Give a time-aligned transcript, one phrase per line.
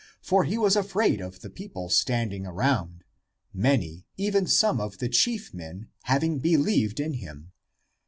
[0.19, 3.03] For he was afraid of the people standing around,
[3.53, 7.51] many, even some of the chief men, having believed in him.